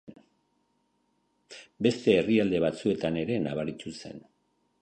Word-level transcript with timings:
Beste 1.87 2.15
herrialde 2.21 2.65
batzuetan 2.67 3.23
ere 3.25 3.39
nabaritu 3.47 3.99
zen. 4.01 4.23